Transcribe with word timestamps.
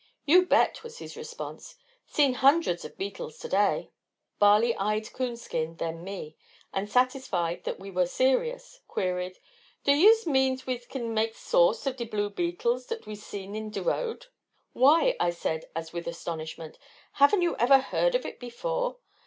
"You 0.25 0.47
bet," 0.47 0.81
was 0.81 0.97
his 0.97 1.15
response. 1.15 1.75
"Seen 2.07 2.33
hundreds 2.33 2.83
of 2.83 2.97
beetles 2.97 3.37
to 3.37 3.47
day." 3.47 3.91
Barley 4.39 4.75
eyed 4.77 5.13
Coonskin, 5.13 5.75
then 5.75 6.03
me, 6.03 6.35
and 6.73 6.89
satisfied 6.89 7.65
that 7.65 7.79
we 7.79 7.91
were 7.91 8.07
serious, 8.07 8.79
queried, 8.87 9.37
"Do 9.83 9.91
yuse 9.91 10.25
mean 10.25 10.59
wese 10.65 10.87
kin 10.87 11.13
make 11.13 11.35
sauce 11.35 11.85
of 11.85 11.97
de 11.97 12.05
blue 12.05 12.31
beetles 12.31 12.89
what 12.89 13.05
wese 13.05 13.21
see 13.23 13.43
in 13.43 13.69
de 13.69 13.83
road?" 13.83 14.25
"Why," 14.73 15.15
I 15.19 15.29
said, 15.29 15.65
as 15.75 15.93
with 15.93 16.07
astonishment, 16.07 16.79
"haven't 17.11 17.43
you 17.43 17.55
ever 17.57 17.77
heard 17.77 18.15
of 18.15 18.25
it 18.25 18.39
before? 18.39 18.97